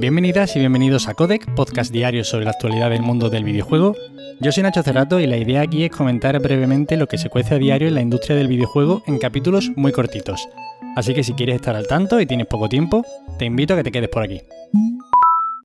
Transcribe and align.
Bienvenidas 0.00 0.56
y 0.56 0.60
bienvenidos 0.60 1.08
a 1.08 1.14
Codec, 1.14 1.54
podcast 1.54 1.92
diario 1.92 2.24
sobre 2.24 2.46
la 2.46 2.52
actualidad 2.52 2.88
del 2.88 3.02
mundo 3.02 3.28
del 3.28 3.44
videojuego. 3.44 3.94
Yo 4.40 4.50
soy 4.50 4.62
Nacho 4.62 4.82
Cerrato 4.82 5.20
y 5.20 5.26
la 5.26 5.36
idea 5.36 5.60
aquí 5.60 5.84
es 5.84 5.90
comentar 5.90 6.40
brevemente 6.40 6.96
lo 6.96 7.06
que 7.06 7.18
se 7.18 7.28
cuece 7.28 7.56
a 7.56 7.58
diario 7.58 7.86
en 7.86 7.96
la 7.96 8.00
industria 8.00 8.34
del 8.34 8.48
videojuego 8.48 9.02
en 9.06 9.18
capítulos 9.18 9.70
muy 9.76 9.92
cortitos. 9.92 10.48
Así 10.96 11.12
que 11.12 11.22
si 11.22 11.34
quieres 11.34 11.56
estar 11.56 11.76
al 11.76 11.86
tanto 11.86 12.18
y 12.18 12.24
tienes 12.24 12.46
poco 12.46 12.70
tiempo, 12.70 13.04
te 13.38 13.44
invito 13.44 13.74
a 13.74 13.76
que 13.76 13.82
te 13.82 13.92
quedes 13.92 14.08
por 14.08 14.22
aquí. 14.22 14.40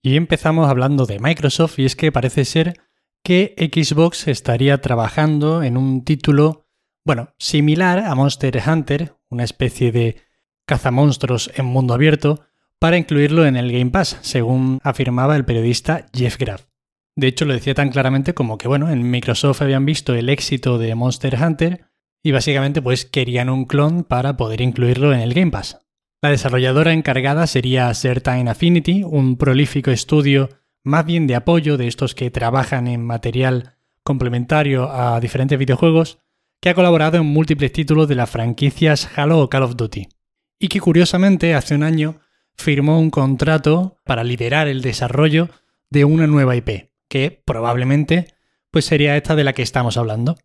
Y 0.03 0.17
empezamos 0.17 0.67
hablando 0.69 1.05
de 1.05 1.19
Microsoft 1.19 1.79
y 1.79 1.85
es 1.85 1.95
que 1.95 2.11
parece 2.11 2.43
ser 2.43 2.81
que 3.23 3.55
Xbox 3.57 4.27
estaría 4.27 4.81
trabajando 4.81 5.63
en 5.63 5.77
un 5.77 6.03
título, 6.03 6.67
bueno, 7.05 7.29
similar 7.37 7.99
a 7.99 8.13
Monster 8.15 8.61
Hunter, 8.67 9.15
una 9.29 9.45
especie 9.45 9.93
de 9.93 10.17
cazamonstruos 10.65 11.51
en 11.55 11.67
mundo 11.67 11.93
abierto, 11.93 12.41
para 12.85 12.97
incluirlo 12.97 13.47
en 13.47 13.55
el 13.55 13.71
Game 13.71 13.89
Pass, 13.89 14.19
según 14.21 14.77
afirmaba 14.83 15.35
el 15.35 15.43
periodista 15.43 16.05
Jeff 16.13 16.37
Graff. 16.37 16.67
De 17.15 17.25
hecho, 17.25 17.45
lo 17.45 17.55
decía 17.55 17.73
tan 17.73 17.89
claramente 17.89 18.35
como 18.35 18.59
que, 18.59 18.67
bueno, 18.67 18.91
en 18.91 19.09
Microsoft 19.09 19.63
habían 19.63 19.87
visto 19.87 20.13
el 20.13 20.29
éxito 20.29 20.77
de 20.77 20.93
Monster 20.93 21.35
Hunter 21.41 21.85
y 22.21 22.31
básicamente 22.31 22.83
pues 22.83 23.05
querían 23.05 23.49
un 23.49 23.65
clon 23.65 24.03
para 24.03 24.37
poder 24.37 24.61
incluirlo 24.61 25.13
en 25.13 25.21
el 25.21 25.33
Game 25.33 25.49
Pass. 25.49 25.79
La 26.21 26.29
desarrolladora 26.29 26.93
encargada 26.93 27.47
sería 27.47 27.91
Certain 27.95 28.47
Affinity, 28.47 29.01
un 29.03 29.35
prolífico 29.37 29.89
estudio 29.89 30.49
más 30.83 31.07
bien 31.07 31.25
de 31.25 31.33
apoyo 31.33 31.77
de 31.77 31.87
estos 31.87 32.13
que 32.13 32.29
trabajan 32.29 32.87
en 32.87 33.03
material 33.03 33.77
complementario 34.03 34.91
a 34.91 35.19
diferentes 35.19 35.57
videojuegos, 35.57 36.19
que 36.61 36.69
ha 36.69 36.75
colaborado 36.75 37.17
en 37.17 37.25
múltiples 37.25 37.71
títulos 37.71 38.07
de 38.07 38.13
las 38.13 38.29
franquicias 38.29 39.09
Halo 39.17 39.39
o 39.39 39.49
Call 39.49 39.63
of 39.63 39.75
Duty, 39.75 40.07
y 40.59 40.67
que 40.67 40.79
curiosamente 40.79 41.55
hace 41.55 41.73
un 41.73 41.81
año 41.81 42.19
firmó 42.57 42.99
un 42.99 43.09
contrato 43.09 43.99
para 44.03 44.23
liderar 44.23 44.67
el 44.67 44.81
desarrollo 44.81 45.49
de 45.89 46.05
una 46.05 46.27
nueva 46.27 46.55
IP, 46.55 46.89
que 47.07 47.41
probablemente 47.45 48.33
pues 48.71 48.85
sería 48.85 49.15
esta 49.15 49.35
de 49.35 49.43
la 49.43 49.53
que 49.53 49.61
estamos 49.61 49.97
hablando. 49.97 50.35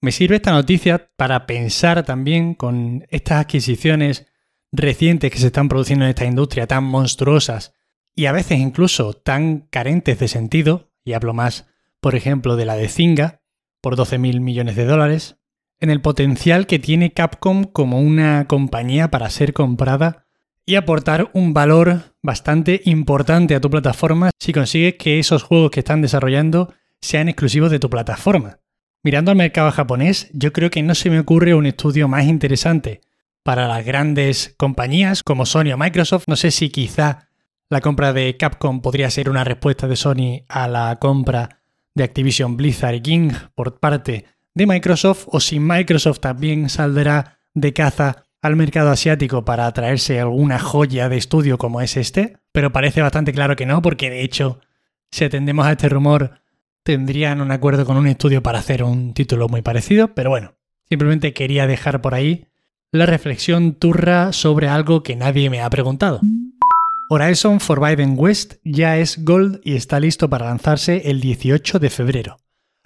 Me 0.00 0.12
sirve 0.12 0.36
esta 0.36 0.52
noticia 0.52 1.10
para 1.16 1.46
pensar 1.46 2.04
también 2.04 2.54
con 2.54 3.06
estas 3.10 3.40
adquisiciones 3.40 4.26
recientes 4.70 5.30
que 5.30 5.38
se 5.38 5.46
están 5.46 5.68
produciendo 5.68 6.04
en 6.04 6.10
esta 6.10 6.26
industria 6.26 6.66
tan 6.66 6.84
monstruosas 6.84 7.72
y 8.14 8.26
a 8.26 8.32
veces 8.32 8.58
incluso 8.58 9.14
tan 9.14 9.60
carentes 9.70 10.18
de 10.18 10.28
sentido, 10.28 10.92
y 11.04 11.14
hablo 11.14 11.34
más, 11.34 11.66
por 12.00 12.14
ejemplo, 12.14 12.56
de 12.56 12.64
la 12.66 12.76
de 12.76 12.88
Zynga, 12.88 13.42
por 13.80 13.96
12.000 13.96 14.40
millones 14.40 14.76
de 14.76 14.84
dólares, 14.84 15.36
en 15.80 15.90
el 15.90 16.00
potencial 16.00 16.66
que 16.66 16.78
tiene 16.78 17.12
Capcom 17.12 17.64
como 17.64 18.00
una 18.00 18.46
compañía 18.48 19.10
para 19.10 19.30
ser 19.30 19.52
comprada 19.52 20.27
y 20.68 20.76
aportar 20.76 21.30
un 21.32 21.54
valor 21.54 22.14
bastante 22.22 22.82
importante 22.84 23.54
a 23.54 23.60
tu 23.60 23.70
plataforma 23.70 24.28
si 24.38 24.52
consigues 24.52 24.96
que 24.96 25.18
esos 25.18 25.42
juegos 25.42 25.70
que 25.70 25.80
están 25.80 26.02
desarrollando 26.02 26.74
sean 27.00 27.30
exclusivos 27.30 27.70
de 27.70 27.78
tu 27.78 27.88
plataforma. 27.88 28.58
Mirando 29.02 29.30
al 29.30 29.38
mercado 29.38 29.70
japonés, 29.70 30.28
yo 30.34 30.52
creo 30.52 30.68
que 30.68 30.82
no 30.82 30.94
se 30.94 31.08
me 31.08 31.20
ocurre 31.20 31.54
un 31.54 31.64
estudio 31.64 32.06
más 32.06 32.26
interesante 32.26 33.00
para 33.42 33.66
las 33.66 33.82
grandes 33.82 34.54
compañías 34.58 35.22
como 35.22 35.46
Sony 35.46 35.72
o 35.72 35.78
Microsoft. 35.78 36.24
No 36.26 36.36
sé 36.36 36.50
si 36.50 36.68
quizá 36.68 37.30
la 37.70 37.80
compra 37.80 38.12
de 38.12 38.36
Capcom 38.36 38.82
podría 38.82 39.08
ser 39.08 39.30
una 39.30 39.44
respuesta 39.44 39.88
de 39.88 39.96
Sony 39.96 40.44
a 40.50 40.68
la 40.68 40.98
compra 41.00 41.62
de 41.94 42.04
Activision 42.04 42.58
Blizzard 42.58 42.96
y 42.96 43.00
King 43.00 43.30
por 43.54 43.80
parte 43.80 44.26
de 44.52 44.66
Microsoft 44.66 45.28
o 45.28 45.40
si 45.40 45.60
Microsoft 45.60 46.20
también 46.20 46.68
saldrá 46.68 47.38
de 47.54 47.72
caza 47.72 48.27
al 48.42 48.56
mercado 48.56 48.90
asiático 48.90 49.44
para 49.44 49.70
traerse 49.72 50.20
alguna 50.20 50.58
joya 50.58 51.08
de 51.08 51.16
estudio 51.16 51.58
como 51.58 51.80
es 51.80 51.96
este, 51.96 52.36
pero 52.52 52.72
parece 52.72 53.02
bastante 53.02 53.32
claro 53.32 53.56
que 53.56 53.66
no, 53.66 53.82
porque 53.82 54.10
de 54.10 54.22
hecho, 54.22 54.60
si 55.10 55.24
atendemos 55.24 55.66
a 55.66 55.72
este 55.72 55.88
rumor, 55.88 56.40
tendrían 56.82 57.40
un 57.40 57.50
acuerdo 57.50 57.84
con 57.84 57.96
un 57.96 58.06
estudio 58.06 58.42
para 58.42 58.60
hacer 58.60 58.84
un 58.84 59.12
título 59.12 59.48
muy 59.48 59.62
parecido, 59.62 60.14
pero 60.14 60.30
bueno, 60.30 60.54
simplemente 60.88 61.32
quería 61.32 61.66
dejar 61.66 62.00
por 62.00 62.14
ahí 62.14 62.46
la 62.92 63.06
reflexión 63.06 63.74
turra 63.74 64.32
sobre 64.32 64.68
algo 64.68 65.02
que 65.02 65.16
nadie 65.16 65.50
me 65.50 65.60
ha 65.60 65.68
preguntado. 65.68 66.20
Horizon 67.10 67.60
Forbidden 67.60 68.14
West 68.16 68.54
ya 68.64 68.98
es 68.98 69.24
Gold 69.24 69.60
y 69.64 69.76
está 69.76 69.98
listo 69.98 70.28
para 70.30 70.46
lanzarse 70.46 71.10
el 71.10 71.20
18 71.20 71.78
de 71.78 71.90
febrero. 71.90 72.36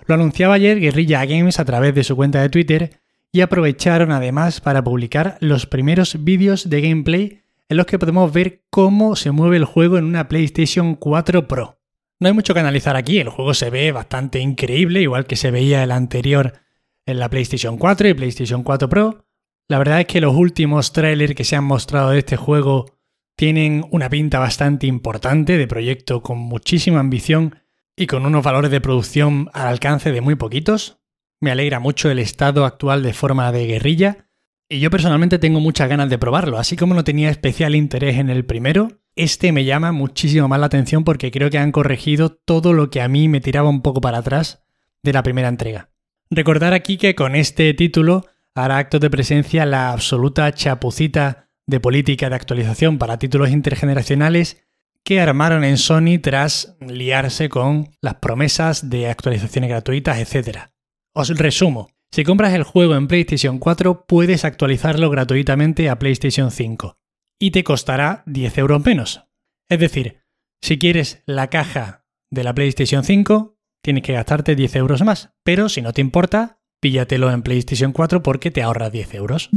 Lo 0.06 0.14
anunciaba 0.14 0.54
ayer 0.54 0.80
Guerrilla 0.80 1.24
Games 1.24 1.60
a 1.60 1.64
través 1.64 1.94
de 1.94 2.04
su 2.04 2.16
cuenta 2.16 2.40
de 2.40 2.48
Twitter 2.48 3.01
y 3.32 3.40
aprovecharon 3.40 4.12
además 4.12 4.60
para 4.60 4.84
publicar 4.84 5.38
los 5.40 5.66
primeros 5.66 6.22
vídeos 6.22 6.68
de 6.68 6.80
gameplay 6.82 7.42
en 7.68 7.78
los 7.78 7.86
que 7.86 7.98
podemos 7.98 8.30
ver 8.32 8.62
cómo 8.68 9.16
se 9.16 9.30
mueve 9.30 9.56
el 9.56 9.64
juego 9.64 9.96
en 9.96 10.04
una 10.04 10.28
PlayStation 10.28 10.94
4 10.94 11.48
Pro. 11.48 11.80
No 12.20 12.28
hay 12.28 12.34
mucho 12.34 12.52
que 12.52 12.60
analizar 12.60 12.94
aquí, 12.94 13.18
el 13.18 13.30
juego 13.30 13.54
se 13.54 13.70
ve 13.70 13.90
bastante 13.90 14.38
increíble, 14.38 15.00
igual 15.00 15.26
que 15.26 15.36
se 15.36 15.50
veía 15.50 15.82
el 15.82 15.90
anterior 15.90 16.60
en 17.06 17.18
la 17.18 17.30
PlayStation 17.30 17.78
4 17.78 18.08
y 18.08 18.14
PlayStation 18.14 18.62
4 18.62 18.88
Pro. 18.88 19.24
La 19.68 19.78
verdad 19.78 20.00
es 20.00 20.06
que 20.06 20.20
los 20.20 20.34
últimos 20.34 20.92
trailers 20.92 21.34
que 21.34 21.44
se 21.44 21.56
han 21.56 21.64
mostrado 21.64 22.10
de 22.10 22.18
este 22.18 22.36
juego 22.36 22.98
tienen 23.36 23.86
una 23.90 24.10
pinta 24.10 24.38
bastante 24.38 24.86
importante 24.86 25.56
de 25.56 25.66
proyecto 25.66 26.22
con 26.22 26.38
muchísima 26.38 27.00
ambición 27.00 27.56
y 27.96 28.06
con 28.06 28.26
unos 28.26 28.44
valores 28.44 28.70
de 28.70 28.82
producción 28.82 29.48
al 29.54 29.68
alcance 29.68 30.12
de 30.12 30.20
muy 30.20 30.34
poquitos. 30.34 31.01
Me 31.42 31.50
alegra 31.50 31.80
mucho 31.80 32.08
el 32.08 32.20
estado 32.20 32.64
actual 32.64 33.02
de 33.02 33.12
forma 33.12 33.50
de 33.50 33.66
guerrilla 33.66 34.28
y 34.68 34.78
yo 34.78 34.90
personalmente 34.90 35.40
tengo 35.40 35.58
muchas 35.58 35.88
ganas 35.88 36.08
de 36.08 36.16
probarlo, 36.16 36.56
así 36.56 36.76
como 36.76 36.94
no 36.94 37.02
tenía 37.02 37.30
especial 37.30 37.74
interés 37.74 38.18
en 38.18 38.30
el 38.30 38.44
primero, 38.44 39.00
este 39.16 39.50
me 39.50 39.64
llama 39.64 39.90
muchísimo 39.90 40.46
más 40.46 40.60
la 40.60 40.66
atención 40.66 41.02
porque 41.02 41.32
creo 41.32 41.50
que 41.50 41.58
han 41.58 41.72
corregido 41.72 42.30
todo 42.30 42.72
lo 42.72 42.90
que 42.90 43.02
a 43.02 43.08
mí 43.08 43.26
me 43.26 43.40
tiraba 43.40 43.68
un 43.68 43.82
poco 43.82 44.00
para 44.00 44.18
atrás 44.18 44.62
de 45.02 45.12
la 45.12 45.24
primera 45.24 45.48
entrega. 45.48 45.90
Recordar 46.30 46.74
aquí 46.74 46.96
que 46.96 47.16
con 47.16 47.34
este 47.34 47.74
título 47.74 48.24
hará 48.54 48.78
actos 48.78 49.00
de 49.00 49.10
presencia 49.10 49.66
la 49.66 49.90
absoluta 49.90 50.52
chapucita 50.52 51.48
de 51.66 51.80
política 51.80 52.30
de 52.30 52.36
actualización 52.36 52.98
para 52.98 53.18
títulos 53.18 53.50
intergeneracionales 53.50 54.62
que 55.02 55.20
armaron 55.20 55.64
en 55.64 55.76
Sony 55.76 56.20
tras 56.22 56.76
liarse 56.80 57.48
con 57.48 57.90
las 58.00 58.14
promesas 58.14 58.90
de 58.90 59.08
actualizaciones 59.08 59.70
gratuitas, 59.70 60.18
etc. 60.18 60.71
Os 61.14 61.28
resumo. 61.28 61.90
Si 62.10 62.24
compras 62.24 62.54
el 62.54 62.62
juego 62.62 62.94
en 62.94 63.06
PlayStation 63.06 63.58
4, 63.58 64.06
puedes 64.06 64.44
actualizarlo 64.46 65.10
gratuitamente 65.10 65.90
a 65.90 65.98
PlayStation 65.98 66.50
5 66.50 66.96
y 67.38 67.50
te 67.50 67.64
costará 67.64 68.22
10 68.26 68.58
euros 68.58 68.84
menos. 68.84 69.24
Es 69.68 69.78
decir, 69.78 70.22
si 70.62 70.78
quieres 70.78 71.22
la 71.26 71.48
caja 71.48 72.06
de 72.30 72.44
la 72.44 72.54
PlayStation 72.54 73.04
5, 73.04 73.58
tienes 73.82 74.02
que 74.04 74.14
gastarte 74.14 74.54
10 74.54 74.76
euros 74.76 75.02
más, 75.02 75.34
pero 75.42 75.68
si 75.68 75.82
no 75.82 75.92
te 75.92 76.00
importa, 76.00 76.60
píllatelo 76.80 77.30
en 77.30 77.42
PlayStation 77.42 77.92
4 77.92 78.22
porque 78.22 78.50
te 78.50 78.62
ahorra 78.62 78.88
10 78.88 79.14
euros. 79.14 79.50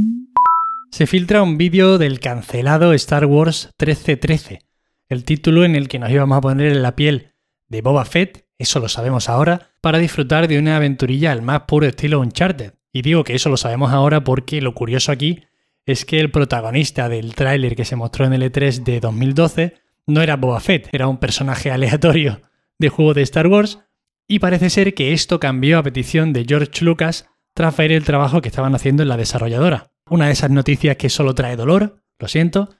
Se 0.90 1.06
filtra 1.06 1.42
un 1.42 1.56
vídeo 1.56 1.96
del 1.96 2.20
cancelado 2.20 2.92
Star 2.92 3.24
Wars 3.24 3.70
1313, 3.78 4.60
el 5.08 5.24
título 5.24 5.64
en 5.64 5.74
el 5.74 5.88
que 5.88 5.98
nos 5.98 6.10
íbamos 6.10 6.36
a 6.36 6.42
poner 6.42 6.72
en 6.72 6.82
la 6.82 6.96
piel 6.96 7.34
de 7.68 7.80
Boba 7.80 8.04
Fett 8.04 8.45
eso 8.58 8.80
lo 8.80 8.88
sabemos 8.88 9.28
ahora, 9.28 9.70
para 9.80 9.98
disfrutar 9.98 10.48
de 10.48 10.58
una 10.58 10.76
aventurilla 10.76 11.32
al 11.32 11.42
más 11.42 11.62
puro 11.62 11.86
estilo 11.86 12.20
Uncharted. 12.20 12.74
Y 12.92 13.02
digo 13.02 13.24
que 13.24 13.34
eso 13.34 13.50
lo 13.50 13.56
sabemos 13.56 13.92
ahora 13.92 14.24
porque 14.24 14.60
lo 14.60 14.74
curioso 14.74 15.12
aquí 15.12 15.44
es 15.84 16.04
que 16.04 16.18
el 16.18 16.30
protagonista 16.30 17.08
del 17.08 17.34
tráiler 17.34 17.76
que 17.76 17.84
se 17.84 17.96
mostró 17.96 18.24
en 18.24 18.32
el 18.32 18.42
E3 18.42 18.82
de 18.82 19.00
2012 19.00 19.74
no 20.06 20.22
era 20.22 20.36
Boba 20.36 20.60
Fett, 20.60 20.88
era 20.92 21.08
un 21.08 21.18
personaje 21.18 21.70
aleatorio 21.72 22.40
de 22.78 22.88
juego 22.88 23.14
de 23.14 23.22
Star 23.22 23.46
Wars, 23.46 23.80
y 24.28 24.40
parece 24.40 24.70
ser 24.70 24.94
que 24.94 25.12
esto 25.12 25.38
cambió 25.38 25.78
a 25.78 25.82
petición 25.82 26.32
de 26.32 26.44
George 26.46 26.84
Lucas 26.84 27.28
tras 27.54 27.76
ver 27.76 27.92
el 27.92 28.04
trabajo 28.04 28.42
que 28.42 28.48
estaban 28.48 28.74
haciendo 28.74 29.02
en 29.02 29.08
la 29.08 29.16
desarrolladora. 29.16 29.92
Una 30.10 30.26
de 30.26 30.32
esas 30.32 30.50
noticias 30.50 30.96
que 30.96 31.08
solo 31.08 31.34
trae 31.34 31.56
dolor, 31.56 32.02
lo 32.18 32.28
siento. 32.28 32.70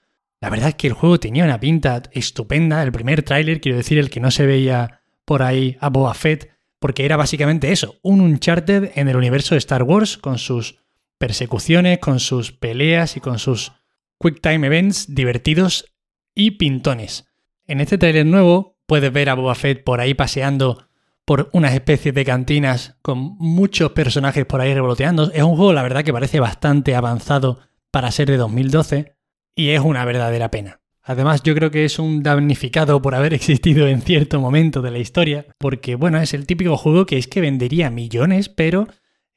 La 0.41 0.49
verdad 0.49 0.69
es 0.69 0.75
que 0.75 0.87
el 0.87 0.93
juego 0.93 1.19
tenía 1.19 1.45
una 1.45 1.59
pinta 1.59 2.03
estupenda, 2.11 2.83
el 2.83 2.91
primer 2.91 3.23
tráiler, 3.23 3.61
quiero 3.61 3.77
decir, 3.77 3.97
el 3.97 4.09
que 4.09 4.19
no 4.19 4.29
se 4.29 4.45
veía 4.45 4.96
por 5.27 5.43
ahí 5.43 5.75
a 5.81 5.89
Boba 5.89 6.13
Fett, 6.13 6.49
porque 6.79 7.03
era 7.03 7.17
básicamente 7.17 7.73
eso, 7.73 7.99
un 8.01 8.21
Uncharted 8.21 8.91
en 8.95 9.09
el 9.09 9.17
universo 9.17 9.55
de 9.55 9.59
Star 9.59 9.83
Wars, 9.83 10.17
con 10.17 10.37
sus 10.37 10.79
persecuciones, 11.17 11.99
con 11.99 12.21
sus 12.21 12.53
peleas 12.53 13.17
y 13.17 13.19
con 13.19 13.37
sus 13.37 13.73
quick 14.21 14.39
time 14.39 14.65
events 14.65 15.13
divertidos 15.13 15.93
y 16.33 16.51
pintones. 16.51 17.27
En 17.65 17.81
este 17.81 17.97
trailer 17.97 18.25
nuevo 18.25 18.77
puedes 18.85 19.11
ver 19.11 19.29
a 19.29 19.33
Boba 19.33 19.53
Fett 19.53 19.83
por 19.83 19.99
ahí 19.99 20.13
paseando 20.13 20.87
por 21.25 21.49
unas 21.51 21.73
especies 21.73 22.15
de 22.15 22.23
cantinas 22.23 22.95
con 23.01 23.35
muchos 23.37 23.91
personajes 23.91 24.45
por 24.45 24.61
ahí 24.61 24.73
revoloteando. 24.73 25.29
Es 25.33 25.43
un 25.43 25.57
juego, 25.57 25.73
la 25.73 25.83
verdad, 25.83 26.05
que 26.05 26.13
parece 26.13 26.39
bastante 26.39 26.95
avanzado 26.95 27.59
para 27.91 28.11
ser 28.11 28.29
de 28.29 28.37
2012 28.37 29.17
y 29.55 29.71
es 29.71 29.81
una 29.81 30.05
verdadera 30.05 30.51
pena. 30.51 30.79
Además, 31.09 31.41
yo 31.41 31.55
creo 31.55 31.71
que 31.71 31.85
es 31.85 31.99
un 31.99 32.21
damnificado 32.21 33.01
por 33.01 33.15
haber 33.15 33.33
existido 33.33 33.87
en 33.87 34.01
cierto 34.01 34.41
momento 34.41 34.81
de 34.81 34.91
la 34.91 34.99
historia, 34.99 35.45
porque 35.57 35.95
bueno, 35.95 36.19
es 36.19 36.33
el 36.33 36.45
típico 36.45 36.75
juego 36.75 37.05
que 37.05 37.17
es 37.17 37.27
que 37.27 37.39
vendería 37.39 37.89
millones, 37.89 38.49
pero 38.49 38.87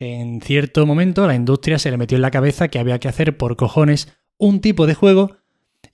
en 0.01 0.41
cierto 0.41 0.85
momento 0.85 1.29
la 1.29 1.37
industria 1.37 1.79
se 1.79 1.93
le 1.93 1.97
metió 1.97 2.17
en 2.17 2.23
la 2.23 2.33
cabeza 2.33 2.69
que 2.69 2.81
había 2.81 2.99
que 2.99 3.07
hacer 3.07 3.37
por 3.37 3.57
cojones 3.57 4.09
un 4.37 4.61
tipo 4.61 4.89
de 4.89 4.95
juego 4.95 5.37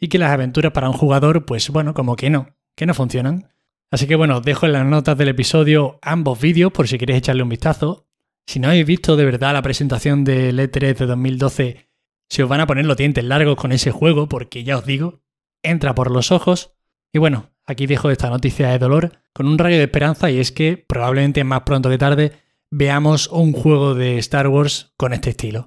y 0.00 0.08
que 0.08 0.18
las 0.18 0.30
aventuras 0.30 0.72
para 0.72 0.88
un 0.88 0.96
jugador, 0.96 1.44
pues 1.44 1.68
bueno, 1.68 1.92
como 1.92 2.16
que 2.16 2.30
no, 2.30 2.56
que 2.74 2.86
no 2.86 2.94
funcionan. 2.94 3.50
Así 3.90 4.06
que 4.06 4.16
bueno, 4.16 4.38
os 4.38 4.42
dejo 4.44 4.64
en 4.64 4.72
las 4.72 4.86
notas 4.86 5.18
del 5.18 5.28
episodio 5.28 5.98
ambos 6.00 6.40
vídeos 6.40 6.72
por 6.72 6.88
si 6.88 6.96
queréis 6.96 7.18
echarle 7.18 7.42
un 7.42 7.50
vistazo. 7.50 8.06
Si 8.46 8.60
no 8.60 8.68
habéis 8.68 8.86
visto 8.86 9.14
de 9.14 9.26
verdad 9.26 9.52
la 9.52 9.62
presentación 9.62 10.24
del 10.24 10.58
E3 10.58 10.96
de 10.96 11.06
2012, 11.06 11.88
se 12.30 12.42
os 12.42 12.48
van 12.48 12.60
a 12.60 12.66
poner 12.66 12.86
los 12.86 12.96
dientes 12.96 13.24
largos 13.24 13.56
con 13.56 13.72
ese 13.72 13.90
juego, 13.90 14.26
porque 14.26 14.64
ya 14.64 14.78
os 14.78 14.86
digo, 14.86 15.20
entra 15.66 15.94
por 15.94 16.10
los 16.10 16.32
ojos. 16.32 16.72
Y 17.12 17.18
bueno, 17.18 17.50
aquí 17.66 17.86
dejo 17.86 18.10
esta 18.10 18.30
noticia 18.30 18.68
de 18.68 18.78
dolor 18.78 19.12
con 19.32 19.46
un 19.46 19.58
rayo 19.58 19.76
de 19.76 19.84
esperanza 19.84 20.30
y 20.30 20.38
es 20.38 20.52
que 20.52 20.76
probablemente 20.76 21.44
más 21.44 21.62
pronto 21.62 21.90
que 21.90 21.98
tarde 21.98 22.32
veamos 22.70 23.28
un 23.28 23.52
juego 23.52 23.94
de 23.94 24.18
Star 24.18 24.48
Wars 24.48 24.92
con 24.96 25.12
este 25.12 25.30
estilo. 25.30 25.64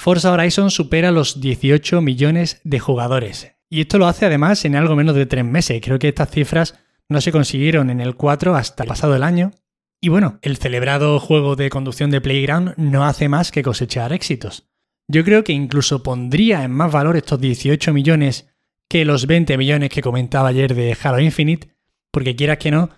Forza 0.00 0.32
Horizon 0.32 0.70
supera 0.70 1.10
los 1.10 1.40
18 1.40 2.00
millones 2.00 2.60
de 2.64 2.78
jugadores. 2.78 3.52
Y 3.70 3.80
esto 3.80 3.98
lo 3.98 4.06
hace 4.06 4.26
además 4.26 4.64
en 4.64 4.76
algo 4.76 4.96
menos 4.96 5.16
de 5.16 5.26
tres 5.26 5.44
meses. 5.44 5.80
Creo 5.82 5.98
que 5.98 6.08
estas 6.08 6.30
cifras 6.30 6.78
no 7.08 7.20
se 7.20 7.32
consiguieron 7.32 7.90
en 7.90 8.00
el 8.00 8.14
4 8.14 8.54
hasta 8.54 8.84
el 8.84 8.88
pasado 8.88 9.16
el 9.16 9.22
año. 9.22 9.52
Y 10.00 10.10
bueno, 10.10 10.38
el 10.42 10.58
celebrado 10.58 11.18
juego 11.18 11.56
de 11.56 11.70
conducción 11.70 12.10
de 12.10 12.20
Playground 12.20 12.74
no 12.76 13.04
hace 13.04 13.28
más 13.28 13.50
que 13.50 13.62
cosechar 13.62 14.12
éxitos. 14.12 14.68
Yo 15.08 15.24
creo 15.24 15.44
que 15.44 15.52
incluso 15.52 16.02
pondría 16.02 16.64
en 16.64 16.72
más 16.72 16.92
valor 16.92 17.16
estos 17.16 17.40
18 17.40 17.92
millones 17.92 18.53
que 18.88 19.04
los 19.04 19.26
20 19.26 19.56
millones 19.58 19.90
que 19.90 20.02
comentaba 20.02 20.48
ayer 20.48 20.74
de 20.74 20.96
Halo 21.02 21.20
Infinite, 21.20 21.68
porque 22.10 22.36
quieras 22.36 22.58
que 22.58 22.70
no, 22.70 22.90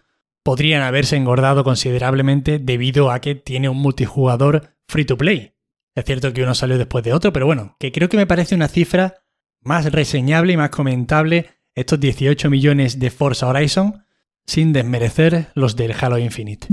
podrían 0.42 0.82
haberse 0.82 1.16
engordado 1.16 1.64
considerablemente 1.64 2.58
debido 2.58 3.10
a 3.10 3.20
que 3.20 3.34
tiene 3.34 3.68
un 3.68 3.78
multijugador 3.78 4.76
free 4.86 5.04
to 5.04 5.16
play. 5.16 5.54
Es 5.94 6.04
cierto 6.04 6.32
que 6.32 6.42
uno 6.42 6.54
salió 6.54 6.78
después 6.78 7.02
de 7.02 7.12
otro, 7.12 7.32
pero 7.32 7.46
bueno, 7.46 7.76
que 7.80 7.90
creo 7.90 8.08
que 8.08 8.16
me 8.16 8.26
parece 8.26 8.54
una 8.54 8.68
cifra 8.68 9.14
más 9.60 9.90
reseñable 9.90 10.52
y 10.52 10.56
más 10.56 10.70
comentable 10.70 11.46
estos 11.74 11.98
18 11.98 12.50
millones 12.50 12.98
de 12.98 13.10
Forza 13.10 13.48
Horizon 13.48 14.04
sin 14.46 14.72
desmerecer 14.72 15.48
los 15.54 15.74
del 15.74 15.94
Halo 15.98 16.18
Infinite. 16.18 16.68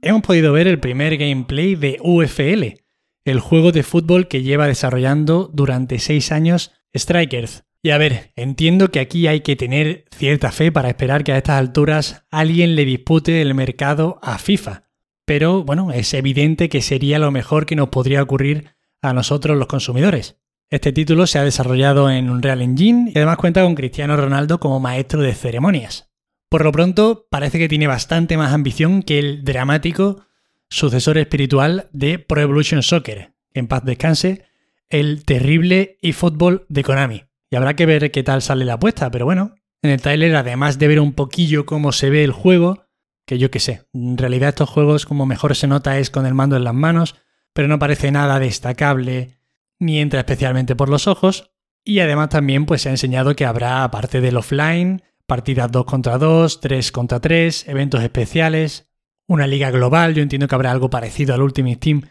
Hemos 0.00 0.22
podido 0.22 0.52
ver 0.52 0.68
el 0.68 0.80
primer 0.80 1.16
gameplay 1.16 1.74
de 1.74 1.98
UFL, 2.02 2.80
el 3.24 3.40
juego 3.40 3.72
de 3.72 3.82
fútbol 3.82 4.28
que 4.28 4.42
lleva 4.42 4.66
desarrollando 4.66 5.50
durante 5.52 5.98
6 5.98 6.32
años 6.32 6.72
Strikers, 6.96 7.64
y 7.82 7.90
a 7.90 7.98
ver, 7.98 8.32
entiendo 8.34 8.90
que 8.90 9.00
aquí 9.00 9.26
hay 9.28 9.40
que 9.40 9.56
tener 9.56 10.04
cierta 10.10 10.50
fe 10.50 10.72
para 10.72 10.88
esperar 10.88 11.22
que 11.22 11.32
a 11.32 11.36
estas 11.36 11.58
alturas 11.58 12.24
alguien 12.30 12.74
le 12.74 12.84
dispute 12.84 13.40
el 13.40 13.54
mercado 13.54 14.18
a 14.22 14.38
FIFA. 14.38 14.84
Pero 15.24 15.62
bueno, 15.62 15.92
es 15.92 16.12
evidente 16.14 16.68
que 16.68 16.82
sería 16.82 17.18
lo 17.18 17.30
mejor 17.30 17.66
que 17.66 17.76
nos 17.76 17.90
podría 17.90 18.22
ocurrir 18.22 18.70
a 19.00 19.12
nosotros 19.12 19.56
los 19.56 19.68
consumidores. 19.68 20.38
Este 20.70 20.92
título 20.92 21.26
se 21.26 21.38
ha 21.38 21.44
desarrollado 21.44 22.10
en 22.10 22.28
Unreal 22.28 22.62
Engine 22.62 23.12
y 23.14 23.18
además 23.18 23.36
cuenta 23.36 23.62
con 23.62 23.74
Cristiano 23.74 24.16
Ronaldo 24.16 24.58
como 24.58 24.80
maestro 24.80 25.22
de 25.22 25.34
ceremonias. 25.34 26.10
Por 26.48 26.64
lo 26.64 26.72
pronto, 26.72 27.26
parece 27.30 27.58
que 27.58 27.68
tiene 27.68 27.86
bastante 27.86 28.36
más 28.36 28.52
ambición 28.52 29.02
que 29.02 29.18
el 29.18 29.44
dramático 29.44 30.24
sucesor 30.68 31.16
espiritual 31.16 31.88
de 31.92 32.18
Pro 32.18 32.40
Evolution 32.40 32.82
Soccer, 32.82 33.34
en 33.54 33.68
paz 33.68 33.84
descanse, 33.84 34.44
el 34.90 35.24
terrible 35.24 35.98
eFootball 36.02 36.66
de 36.68 36.82
Konami. 36.82 37.27
Y 37.50 37.56
habrá 37.56 37.74
que 37.74 37.86
ver 37.86 38.10
qué 38.10 38.22
tal 38.22 38.42
sale 38.42 38.64
la 38.64 38.74
apuesta, 38.74 39.10
pero 39.10 39.24
bueno, 39.24 39.54
en 39.82 39.90
el 39.90 40.00
trailer, 40.00 40.36
además 40.36 40.78
de 40.78 40.88
ver 40.88 41.00
un 41.00 41.12
poquillo 41.12 41.66
cómo 41.66 41.92
se 41.92 42.10
ve 42.10 42.24
el 42.24 42.32
juego, 42.32 42.84
que 43.26 43.38
yo 43.38 43.50
qué 43.50 43.60
sé, 43.60 43.86
en 43.92 44.18
realidad 44.18 44.50
estos 44.50 44.68
juegos 44.68 45.06
como 45.06 45.26
mejor 45.26 45.54
se 45.54 45.66
nota 45.66 45.98
es 45.98 46.10
con 46.10 46.26
el 46.26 46.34
mando 46.34 46.56
en 46.56 46.64
las 46.64 46.74
manos, 46.74 47.16
pero 47.52 47.68
no 47.68 47.78
parece 47.78 48.10
nada 48.10 48.38
destacable, 48.38 49.38
ni 49.78 49.98
entra 50.00 50.20
especialmente 50.20 50.76
por 50.76 50.88
los 50.88 51.06
ojos, 51.06 51.52
y 51.84 52.00
además 52.00 52.30
también 52.30 52.66
pues 52.66 52.82
se 52.82 52.88
ha 52.88 52.92
enseñado 52.92 53.34
que 53.34 53.46
habrá, 53.46 53.84
aparte 53.84 54.20
del 54.20 54.36
offline, 54.36 55.02
partidas 55.26 55.70
2 55.70 55.84
contra 55.84 56.18
2, 56.18 56.60
3 56.60 56.92
contra 56.92 57.20
3, 57.20 57.68
eventos 57.68 58.02
especiales, 58.02 58.88
una 59.26 59.46
liga 59.46 59.70
global, 59.70 60.14
yo 60.14 60.22
entiendo 60.22 60.48
que 60.48 60.54
habrá 60.54 60.70
algo 60.70 60.90
parecido 60.90 61.34
al 61.34 61.42
Ultimate 61.42 61.76
Team, 61.76 62.02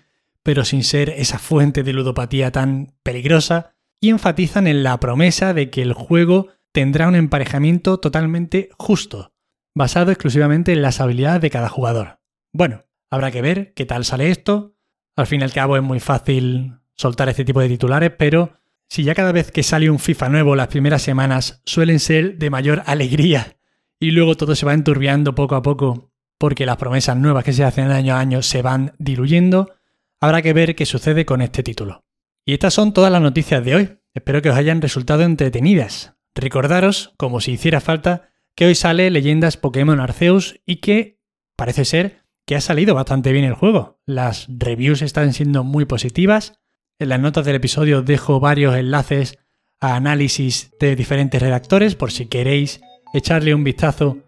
pero 0.43 0.63
sin 0.63 0.83
ser 0.83 1.09
esa 1.09 1.39
fuente 1.39 1.83
de 1.83 1.93
ludopatía 1.93 2.51
tan 2.51 2.93
peligrosa, 3.03 3.75
y 3.99 4.09
enfatizan 4.09 4.67
en 4.67 4.83
la 4.83 4.99
promesa 4.99 5.53
de 5.53 5.69
que 5.69 5.81
el 5.81 5.93
juego 5.93 6.47
tendrá 6.71 7.07
un 7.07 7.15
emparejamiento 7.15 7.99
totalmente 7.99 8.69
justo, 8.77 9.33
basado 9.75 10.11
exclusivamente 10.11 10.73
en 10.73 10.81
las 10.81 11.01
habilidades 11.01 11.41
de 11.41 11.49
cada 11.49 11.69
jugador. 11.69 12.19
Bueno, 12.53 12.85
habrá 13.09 13.31
que 13.31 13.41
ver 13.41 13.73
qué 13.73 13.85
tal 13.85 14.05
sale 14.05 14.29
esto. 14.29 14.75
Al 15.15 15.27
fin 15.27 15.41
y 15.41 15.43
al 15.43 15.53
cabo 15.53 15.77
es 15.77 15.83
muy 15.83 15.99
fácil 15.99 16.73
soltar 16.95 17.29
este 17.29 17.45
tipo 17.45 17.59
de 17.59 17.69
titulares, 17.69 18.11
pero 18.17 18.59
si 18.89 19.03
ya 19.03 19.15
cada 19.15 19.31
vez 19.31 19.51
que 19.51 19.63
sale 19.63 19.89
un 19.89 19.99
FIFA 19.99 20.29
nuevo 20.29 20.55
las 20.55 20.67
primeras 20.67 21.01
semanas 21.01 21.61
suelen 21.65 21.99
ser 21.99 22.37
de 22.37 22.49
mayor 22.49 22.83
alegría 22.85 23.57
y 23.99 24.11
luego 24.11 24.35
todo 24.35 24.55
se 24.55 24.65
va 24.65 24.73
enturbiando 24.73 25.35
poco 25.35 25.55
a 25.55 25.61
poco 25.61 26.11
porque 26.37 26.65
las 26.65 26.77
promesas 26.77 27.17
nuevas 27.17 27.43
que 27.43 27.53
se 27.53 27.63
hacen 27.63 27.91
año 27.91 28.13
a 28.13 28.19
año 28.19 28.41
se 28.43 28.61
van 28.61 28.93
diluyendo, 28.99 29.73
habrá 30.21 30.41
que 30.41 30.53
ver 30.53 30.75
qué 30.75 30.85
sucede 30.85 31.25
con 31.25 31.41
este 31.41 31.63
título. 31.63 32.06
Y 32.47 32.53
estas 32.53 32.73
son 32.73 32.93
todas 32.93 33.11
las 33.11 33.21
noticias 33.21 33.63
de 33.65 33.75
hoy. 33.75 33.99
Espero 34.13 34.41
que 34.41 34.49
os 34.49 34.55
hayan 34.55 34.81
resultado 34.81 35.23
entretenidas. 35.23 36.13
Recordaros, 36.33 37.13
como 37.17 37.41
si 37.41 37.51
hiciera 37.51 37.81
falta, 37.81 38.29
que 38.55 38.65
hoy 38.65 38.73
sale 38.73 39.11
Leyendas 39.11 39.57
Pokémon 39.57 39.99
Arceus 39.99 40.61
y 40.65 40.77
que 40.77 41.19
parece 41.57 41.83
ser 41.83 42.23
que 42.45 42.55
ha 42.55 42.61
salido 42.61 42.95
bastante 42.95 43.33
bien 43.33 43.43
el 43.43 43.53
juego. 43.53 43.99
Las 44.05 44.47
reviews 44.47 45.01
están 45.01 45.33
siendo 45.33 45.65
muy 45.65 45.83
positivas. 45.83 46.61
En 46.99 47.09
las 47.09 47.19
notas 47.19 47.43
del 47.43 47.57
episodio 47.57 48.01
dejo 48.01 48.39
varios 48.39 48.77
enlaces 48.77 49.39
a 49.81 49.97
análisis 49.97 50.71
de 50.79 50.95
diferentes 50.95 51.41
redactores 51.41 51.95
por 51.95 52.13
si 52.13 52.27
queréis 52.27 52.79
echarle 53.13 53.53
un 53.53 53.65
vistazo 53.65 54.19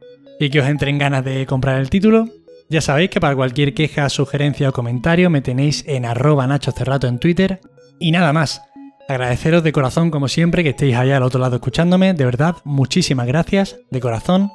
y 0.42 0.50
que 0.50 0.60
os 0.60 0.68
entren 0.68 0.98
ganas 0.98 1.24
de 1.24 1.46
comprar 1.46 1.80
el 1.80 1.90
título. 1.90 2.28
Ya 2.68 2.82
sabéis 2.82 3.12
que 3.12 3.22
para 3.22 3.38
cualquier 3.38 3.74
queja, 3.74 4.10
sugerencia 4.10 4.68
o 4.68 4.74
comentario 4.74 5.30
me 5.30 5.42
tenéis 5.42 5.86
en 5.88 6.04
arroba 6.04 6.48
Nacho 6.48 6.74
Cerrato 6.74 7.08
en 7.08 7.20
Twitter 7.20 7.62
y 8.00 8.12
nada 8.12 8.34
más. 8.34 8.62
Agradeceros 9.08 9.64
de 9.64 9.72
corazón, 9.72 10.12
como 10.12 10.28
siempre, 10.28 10.64
que 10.64 10.70
estéis 10.70 10.96
allá 10.96 11.18
al 11.18 11.24
otro 11.24 11.40
lado 11.40 11.56
escuchándome. 11.56 12.14
De 12.14 12.26
verdad, 12.26 12.58
muchísimas 12.64 13.26
gracias, 13.26 13.78
de 13.90 14.00
corazón. 14.00 14.52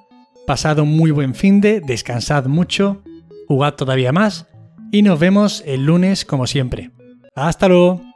Pasad 0.46 0.79
un 0.79 0.96
muy 0.96 1.11
buen 1.11 1.35
fin 1.35 1.61
de, 1.61 1.81
descansad 1.81 2.46
mucho, 2.46 3.02
jugad 3.49 3.75
todavía 3.75 4.12
más 4.12 4.46
y 4.93 5.02
nos 5.02 5.19
vemos 5.19 5.64
el 5.67 5.87
lunes 5.87 6.25
como 6.25 6.46
siempre. 6.46 6.93
Hasta 7.35 7.67
luego. 7.67 8.13